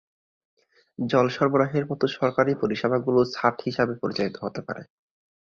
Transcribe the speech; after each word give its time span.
জল 0.99 1.27
সরবরাহের 1.35 1.85
মতো 1.85 2.05
সরকারি 2.17 2.51
পরিষেবাগুলি 2.61 3.21
ছাড় 3.35 3.57
হিসাবে 3.65 3.93
পরিচালিত 4.01 4.35
হতে 4.43 4.61
পারে। 4.67 4.83